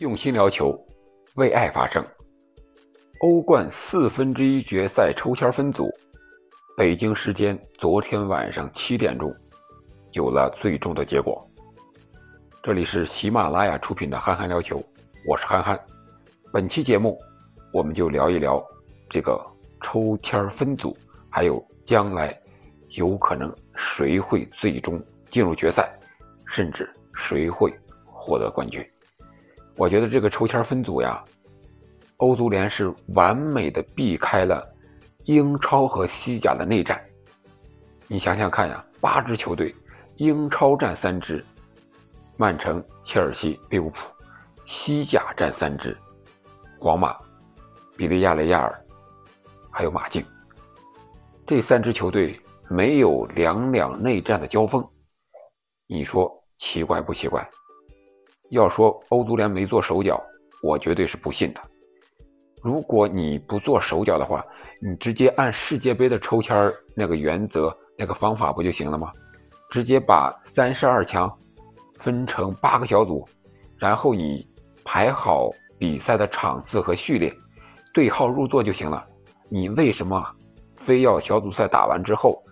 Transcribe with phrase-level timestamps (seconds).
[0.00, 0.74] 用心聊球，
[1.34, 2.02] 为爱发声。
[3.20, 5.90] 欧冠四分之一决赛抽签分组，
[6.74, 9.30] 北京时间昨天晚上七点钟，
[10.12, 11.46] 有了最终的结果。
[12.62, 14.78] 这里是喜马拉雅出品的《憨憨聊球》，
[15.28, 15.78] 我是憨憨。
[16.50, 17.20] 本期节目，
[17.70, 18.64] 我们就聊一聊
[19.06, 19.38] 这个
[19.82, 20.96] 抽签分组，
[21.28, 22.34] 还有将来
[22.92, 24.98] 有可能谁会最终
[25.28, 25.92] 进入决赛，
[26.46, 27.70] 甚至谁会
[28.06, 28.82] 获得冠军。
[29.76, 31.24] 我觉得这个抽签分组呀，
[32.18, 34.66] 欧足联是完美的避开了
[35.24, 37.02] 英超和西甲的内战。
[38.06, 39.74] 你想想看呀，八支球队，
[40.16, 41.44] 英超占三支，
[42.36, 44.00] 曼城、切尔西、利物浦；
[44.66, 45.96] 西甲占三支，
[46.78, 47.16] 皇马、
[47.96, 48.84] 比利亚雷亚尔，
[49.70, 50.24] 还有马竞。
[51.46, 54.86] 这三支球队没有两两内战的交锋，
[55.86, 57.48] 你说奇怪不奇怪？
[58.50, 60.22] 要说欧足联没做手脚，
[60.62, 61.60] 我绝对是不信的。
[62.62, 64.44] 如果你不做手脚的话，
[64.80, 69.12] 你直接按世界杯的抽签那个原则、那个方法不就行了吗？
[69.70, 71.32] 直接把三十二强
[71.98, 73.26] 分成八个小组，
[73.78, 74.46] 然后你
[74.84, 75.48] 排好
[75.78, 77.32] 比赛的场次和序列，
[77.94, 79.06] 对号入座就行了。
[79.48, 80.24] 你为什么
[80.76, 82.42] 非要小组赛打完之后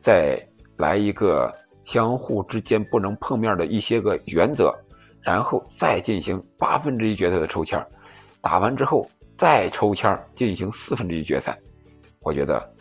[0.00, 0.38] 再
[0.76, 1.52] 来一个
[1.84, 4.74] 相互之间不能碰面的一些个原则？
[5.22, 7.84] 然后再进行八分之一决赛的抽签
[8.40, 11.56] 打完之后再抽签进行四分之一决赛。
[12.20, 12.74] 我觉得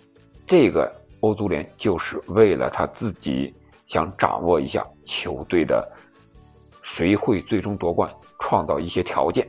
[0.46, 5.88] 这个欧足联就是为了他自己想掌握一下球队的
[6.82, 9.48] 谁会最终夺冠，创造一些条件。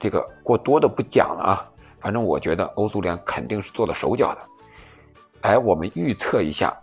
[0.00, 4.40] 这个过多的不讲了啊，反正我觉得欧足联肯定是做了手脚的。
[5.42, 6.74] 哎，我们预测一下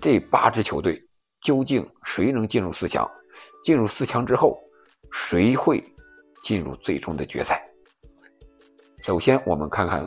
[0.00, 1.02] 这八支球队
[1.40, 3.10] 究竟谁能进入四强。
[3.64, 4.62] 进入四强之后，
[5.10, 5.82] 谁会
[6.42, 7.66] 进入最终的决赛？
[9.00, 10.06] 首先，我们看看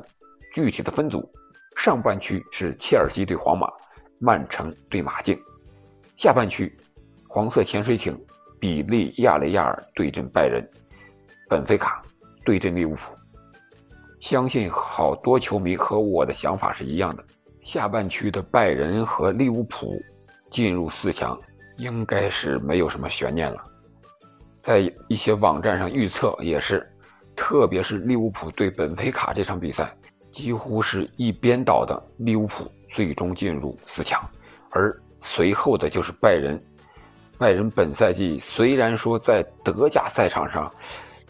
[0.54, 1.28] 具体的分组。
[1.76, 3.68] 上半区是切尔西对皇马，
[4.20, 5.36] 曼城对马竞；
[6.18, 6.76] 下半区，
[7.28, 8.16] 黄色潜水艇
[8.60, 10.64] 比利亚雷亚尔对阵拜仁，
[11.50, 12.04] 本菲卡
[12.46, 13.16] 对阵利物浦。
[14.20, 17.24] 相信好多球迷和我的想法是一样的。
[17.64, 20.00] 下半区的拜仁和利物浦
[20.52, 21.40] 进入四强。
[21.78, 23.64] 应该是没有什么悬念了，
[24.62, 26.86] 在一些网站上预测也是，
[27.36, 29.96] 特别是利物浦对本菲卡这场比赛，
[30.32, 34.22] 几乎是一边倒的利物浦最终进入四强，
[34.72, 36.60] 而随后的就是拜仁。
[37.38, 40.72] 拜仁本赛季虽然说在德甲赛场上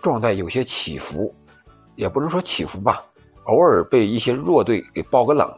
[0.02, 1.36] 状态有些起伏，
[1.96, 3.04] 也不能说起伏吧，
[3.44, 5.54] 偶尔被一些弱队给爆个冷。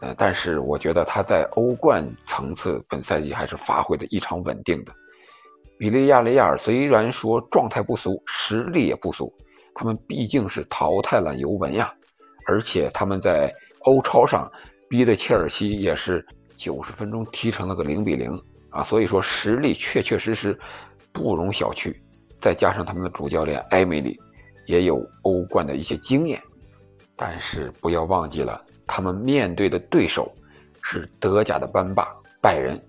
[0.00, 4.92] 呃，但是我觉得他在欧冠层次本赛季还是发挥的异常稳定的。
[5.78, 9.32] 比利亚雷亚尔虽然说状态不俗，实力也不俗，
[9.74, 11.92] 他们毕竟是淘汰了尤文呀，
[12.46, 14.50] 而且他们在欧超上
[14.88, 16.24] 逼的切尔西也是
[16.56, 18.38] 九十分钟踢成了个零比零
[18.70, 20.58] 啊，所以说实力确确实实
[21.12, 21.94] 不容小觑。
[22.40, 24.18] 再加上他们的主教练埃梅里
[24.66, 26.40] 也有欧冠的一些经验，
[27.16, 28.62] 但是不要忘记了。
[28.86, 30.32] 他们面对的对手
[30.82, 32.08] 是德甲的班霸
[32.40, 32.80] 拜仁，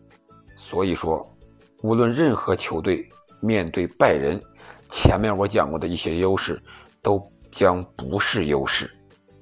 [0.55, 1.27] 所以说，
[1.81, 3.07] 无论任何球队
[3.39, 4.41] 面对拜仁，
[4.89, 6.61] 前面我讲过的一些优势
[7.01, 7.21] 都
[7.51, 8.89] 将不是优势。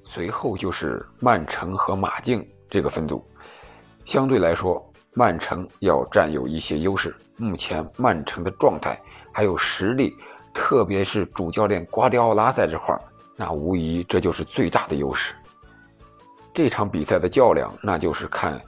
[0.04, 3.22] 随后就是曼城和马竞这个分组，
[4.04, 7.14] 相对来说，曼城要占有一些优势。
[7.36, 8.98] 目前曼城的状态
[9.32, 10.14] 还有实力，
[10.54, 12.98] 特别是主教练瓜迪奥拉在这块
[13.36, 15.34] 那无疑这就是最大的优势。
[16.56, 18.58] 这场比赛的较量，那就是看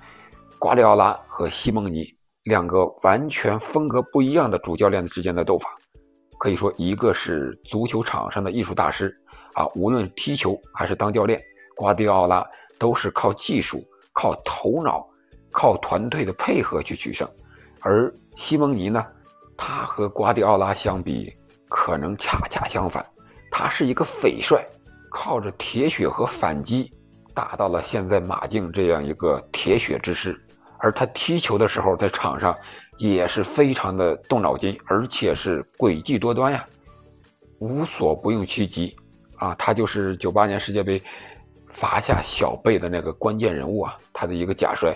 [0.58, 2.04] 瓜迪奥拉和西蒙尼
[2.42, 5.70] 两个完全风格不一样的主教练之间的斗法。
[6.38, 9.18] 可以说，一个是足球场上的艺术大师
[9.54, 11.40] 啊，无论踢球还是当教练，
[11.74, 12.46] 瓜迪奥拉
[12.78, 13.82] 都是靠技术、
[14.12, 15.08] 靠头脑、
[15.50, 17.26] 靠团队的配合去取胜。
[17.80, 19.02] 而西蒙尼呢，
[19.56, 21.32] 他和瓜迪奥拉相比，
[21.70, 23.02] 可能恰恰相反，
[23.50, 24.62] 他是一个匪帅，
[25.10, 26.92] 靠着铁血和反击。
[27.38, 30.36] 打到了现在马竞这样一个铁血之师，
[30.78, 32.52] 而他踢球的时候在场上
[32.96, 36.66] 也是非常的动脑筋，而且是诡计多端呀，
[37.60, 38.96] 无所不用其极
[39.36, 39.54] 啊！
[39.56, 41.00] 他就是九八年世界杯
[41.68, 43.96] 罚下小贝的那个关键人物啊！
[44.12, 44.92] 他的一个假摔，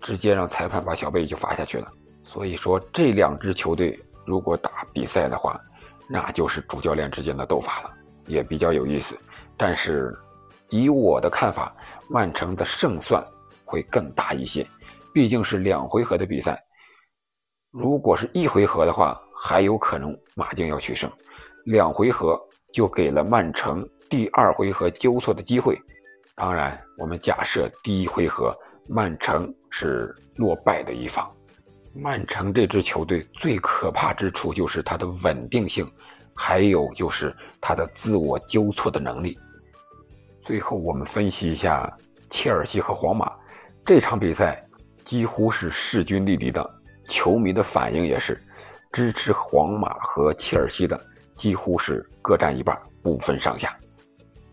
[0.00, 1.90] 直接让裁判把小贝就罚下去了。
[2.22, 5.60] 所以说，这两支球队如果打比赛的话，
[6.08, 7.90] 那就是主教练之间的斗法了，
[8.28, 9.18] 也比较有意思。
[9.56, 10.16] 但是。
[10.70, 11.74] 以我的看法，
[12.08, 13.24] 曼城的胜算
[13.64, 14.66] 会更大一些，
[15.12, 16.60] 毕竟是两回合的比赛。
[17.70, 21.10] 如果是一回合的话，还有可能马竞要取胜，
[21.64, 22.40] 两回合
[22.72, 25.78] 就给了曼城第二回合纠错的机会。
[26.34, 28.56] 当然，我们假设第一回合
[28.88, 31.30] 曼城是落败的一方。
[31.92, 35.90] 曼城这支球队最可怕之处就是它的稳定性，
[36.34, 39.38] 还有就是它的自我纠错的能力。
[40.50, 41.88] 最后，我们分析一下
[42.28, 43.30] 切尔西和皇马
[43.84, 44.60] 这场比赛，
[45.04, 46.68] 几乎是势均力敌的，
[47.04, 48.36] 球迷的反应也是
[48.90, 51.00] 支持皇马和切尔西的，
[51.36, 53.78] 几乎是各占一半，不分上下。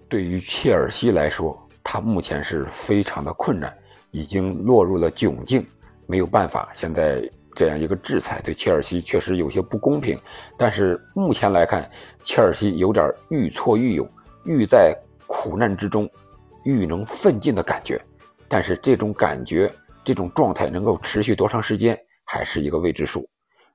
[0.08, 3.76] 对于切尔西来说，他目前是非常的困难，
[4.12, 5.66] 已经落入了窘境。
[6.06, 10.16] 没有办法，现在这样一个制裁对切尔西确实有些不公平。
[10.60, 11.90] 但是目前来看，
[12.22, 14.08] 切尔西有点愈挫愈勇，
[14.46, 14.96] 愈在
[15.28, 16.10] 苦难之中，
[16.64, 18.02] 愈能奋进的感觉。
[18.48, 19.72] 但是这种感觉、
[20.04, 23.30] 这种状态能够持续多长时间，还是一个未知数。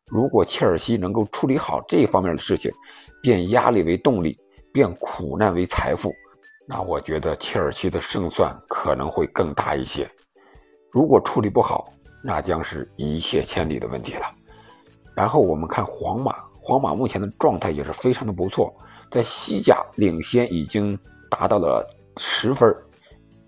[0.06, 2.70] 如果切尔西能够处理好这方面的事情，
[3.22, 4.38] 变压力为动力，
[4.72, 6.12] 变苦难为财富，
[6.66, 10.08] 那我觉得切尔西的胜算可能会更大一些。
[10.90, 11.92] 如果处理不好，
[12.24, 14.26] 那将是一泻千里的问题了。
[15.14, 18.74] 然后我们看皇马，皇马目前的状态也是非常的不错，
[19.10, 20.98] 在西甲领先已经
[21.32, 21.82] 达到了
[22.18, 22.70] 十分，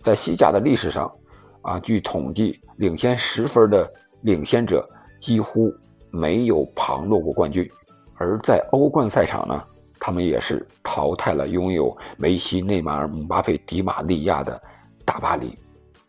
[0.00, 1.12] 在西甲的历史上，
[1.60, 3.92] 啊，据统计，领先十分的
[4.22, 4.88] 领先者
[5.20, 5.70] 几乎
[6.10, 7.70] 没有旁落过冠军。
[8.16, 9.62] 而在欧冠赛场呢，
[10.00, 14.58] 他们也是淘汰了拥有梅西、内马尔、姆巴佩、迪马利亚的
[15.04, 15.54] 大巴黎。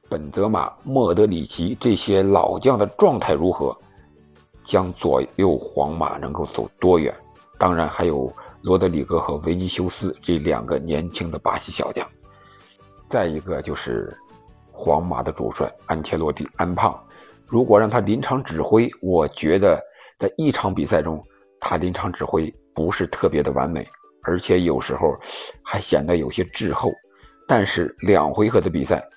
[0.07, 3.75] 本泽马、莫德里奇这些老将的状态如何，
[4.63, 7.13] 将左右皇马能够走多远？
[7.57, 8.31] 当然还有
[8.65, 12.03] 罗德里戈和维尼修斯这两个年轻的巴西小将。
[13.07, 14.12] 再一个就是
[14.71, 17.00] 皇马的主帅安切洛蒂安胖，
[17.45, 19.79] 如果让他临场指挥，我觉得
[20.17, 21.23] 在一场比赛中，
[21.59, 23.88] 他临场指挥不是特别的完美，
[24.23, 25.15] 而且有时候
[25.62, 26.91] 还显得有些滞后。
[27.47, 29.07] 但是两回合的比赛。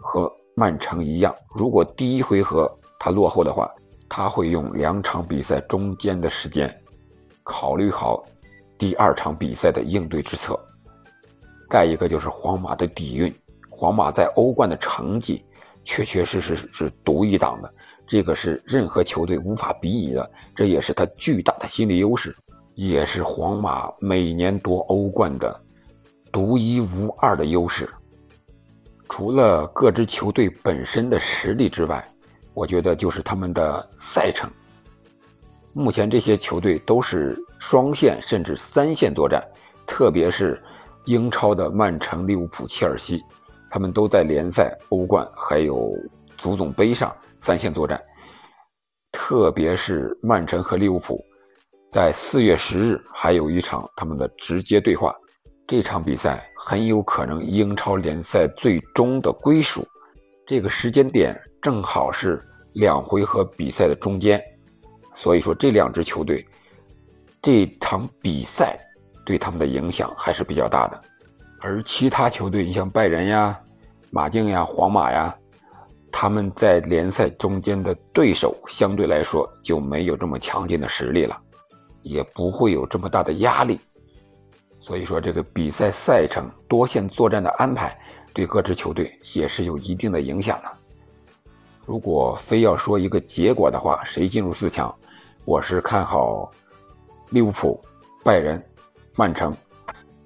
[0.00, 3.68] 和曼城一样，如果第一回合他落后的话，
[4.08, 6.72] 他会用两场比赛中间的时间，
[7.42, 8.24] 考虑好
[8.82, 10.58] 第二场比赛的应对之策。
[11.70, 13.32] 再一个就是皇马的底蕴，
[13.70, 15.44] 皇马在欧冠的成绩
[15.84, 17.72] 确确实实是独一档的，
[18.08, 22.34] 这个是任何球队无法比拟的，这也是他巨大的心理优势，
[22.74, 25.60] 也是皇马每年夺欧冠的
[26.32, 27.88] 独一无二的优势。
[29.08, 32.04] 除了各支球队本身的实力之外，
[32.52, 34.50] 我觉得就是他们的赛程。
[35.74, 39.42] 目前这些球队都是双线甚至三线作战，
[39.86, 40.62] 特别是
[41.06, 43.22] 英超的曼城、利物浦、切尔西，
[43.70, 45.90] 他们都在联赛、欧冠还有
[46.36, 48.00] 足总杯上三线作战。
[49.10, 51.18] 特别是曼城和利物浦，
[51.90, 55.14] 在四月十日还有一场他们的直接对话。
[55.66, 59.86] 这场比赛很有可能英超联赛最终的归属，
[60.46, 62.42] 这个时间点正好是
[62.74, 64.42] 两回合比赛的中间，
[65.14, 66.46] 所以说这两支球队
[67.40, 68.78] 这场比赛
[69.24, 71.00] 对他们的影响还是比较大的。
[71.60, 73.58] 而其他球队，你像拜仁呀、
[74.10, 75.34] 马竞呀、皇马呀，
[76.10, 81.40] 他们在联赛中间的对手相对来说就没有这么强劲的实力了，
[82.02, 83.78] 也不会有这么大的压力。
[84.80, 87.96] 所以说，这个比赛赛程多线作战的安排，
[88.34, 90.81] 对各支球队也是有一定的影响的。
[91.84, 94.94] 如果非要说一个结果的话，谁进入四强，
[95.44, 96.48] 我是看好
[97.30, 97.80] 利物浦、
[98.24, 98.64] 拜仁、
[99.16, 99.54] 曼城。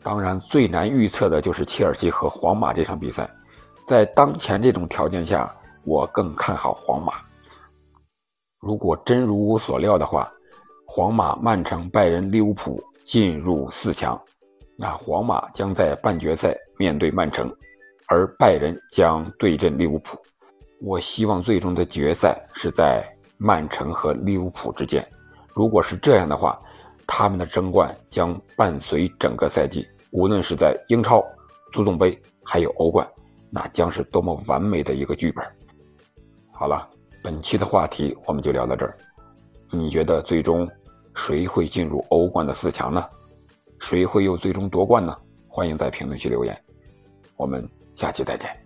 [0.02, 3.28] 当然，最难预测的就是切尔西和皇马这场比赛。
[3.86, 5.52] 在当前这种条件下，
[5.84, 7.14] 我更看好皇马。
[8.60, 10.30] 如果真如我所料的话，
[10.86, 14.20] 皇马、曼城、拜仁、利物浦进入四强。
[14.76, 17.50] 那皇马将在半决赛面对曼城，
[18.08, 20.18] 而拜仁将对阵利物浦。
[20.80, 23.04] 我希望最终的决赛是在
[23.38, 25.06] 曼城和利物浦之间。
[25.54, 26.60] 如果是这样的话，
[27.06, 31.24] 他们的争冠将伴随整个赛季，无论是在英超、
[31.72, 33.08] 足总杯还有欧冠，
[33.50, 35.44] 那将是多么完美的一个剧本。
[36.52, 36.88] 好了，
[37.22, 38.96] 本期的话题我们就聊到这儿。
[39.70, 40.68] 你觉得最终
[41.14, 43.04] 谁会进入欧冠的四强呢？
[43.78, 45.16] 谁会又最终夺冠呢？
[45.48, 46.58] 欢迎在评论区留言，
[47.36, 48.65] 我们下期再见。